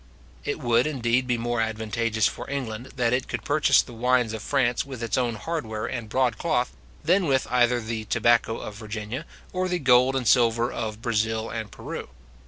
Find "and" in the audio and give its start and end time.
5.85-6.09, 10.15-10.27, 11.51-11.69